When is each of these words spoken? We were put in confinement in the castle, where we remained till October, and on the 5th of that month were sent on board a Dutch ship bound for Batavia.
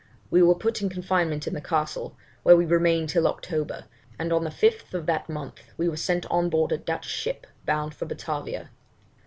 We 0.31 0.41
were 0.41 0.55
put 0.55 0.81
in 0.81 0.89
confinement 0.89 1.45
in 1.45 1.53
the 1.53 1.61
castle, 1.61 2.17
where 2.41 2.57
we 2.57 2.65
remained 2.65 3.09
till 3.09 3.27
October, 3.27 3.83
and 4.17 4.33
on 4.33 4.43
the 4.43 4.49
5th 4.49 4.95
of 4.95 5.05
that 5.05 5.29
month 5.29 5.61
were 5.77 5.95
sent 5.95 6.25
on 6.31 6.49
board 6.49 6.71
a 6.71 6.77
Dutch 6.79 7.05
ship 7.07 7.45
bound 7.67 7.93
for 7.93 8.07
Batavia. 8.07 8.71